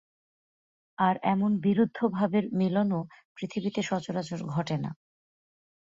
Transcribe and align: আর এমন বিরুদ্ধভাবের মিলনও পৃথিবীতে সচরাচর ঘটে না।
আর 0.97 1.15
এমন 1.25 1.51
বিরুদ্ধভাবের 1.59 2.45
মিলনও 2.53 2.99
পৃথিবীতে 3.37 3.81
সচরাচর 3.83 4.39
ঘটে 4.53 4.75
না। 4.77 4.91